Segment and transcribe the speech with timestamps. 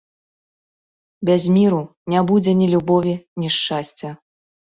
[1.29, 1.81] Без міру
[2.15, 3.15] не будзе ні любові,
[3.45, 4.09] ні шчасця.